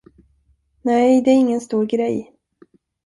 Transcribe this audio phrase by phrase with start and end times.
[0.81, 2.33] Nej, det är ingen stor grej.